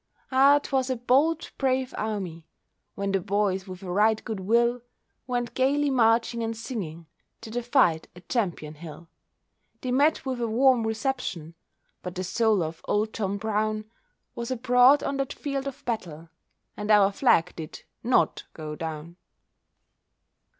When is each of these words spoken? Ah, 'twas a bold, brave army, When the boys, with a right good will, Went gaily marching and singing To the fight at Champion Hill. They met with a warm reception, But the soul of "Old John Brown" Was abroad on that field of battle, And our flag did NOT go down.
Ah, 0.31 0.57
'twas 0.63 0.89
a 0.89 0.95
bold, 0.95 1.51
brave 1.59 1.93
army, 1.95 2.47
When 2.95 3.11
the 3.11 3.19
boys, 3.19 3.67
with 3.67 3.83
a 3.83 3.91
right 3.91 4.19
good 4.23 4.39
will, 4.39 4.81
Went 5.27 5.53
gaily 5.53 5.91
marching 5.91 6.41
and 6.41 6.57
singing 6.57 7.05
To 7.41 7.51
the 7.51 7.61
fight 7.61 8.07
at 8.15 8.27
Champion 8.27 8.73
Hill. 8.73 9.09
They 9.81 9.91
met 9.91 10.25
with 10.25 10.41
a 10.41 10.47
warm 10.47 10.87
reception, 10.87 11.53
But 12.01 12.15
the 12.15 12.23
soul 12.23 12.63
of 12.63 12.81
"Old 12.85 13.13
John 13.13 13.37
Brown" 13.37 13.91
Was 14.33 14.49
abroad 14.49 15.03
on 15.03 15.17
that 15.17 15.33
field 15.33 15.67
of 15.67 15.85
battle, 15.85 16.29
And 16.75 16.89
our 16.89 17.11
flag 17.11 17.55
did 17.55 17.83
NOT 18.03 18.45
go 18.53 18.75
down. 18.75 19.17